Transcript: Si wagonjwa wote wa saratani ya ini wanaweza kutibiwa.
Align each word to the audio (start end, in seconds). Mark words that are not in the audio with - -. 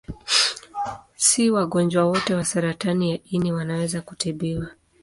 Si 1.15 1.51
wagonjwa 1.51 2.05
wote 2.05 2.33
wa 2.33 2.45
saratani 2.45 3.11
ya 3.11 3.19
ini 3.29 3.51
wanaweza 3.53 4.01
kutibiwa. 4.01 4.69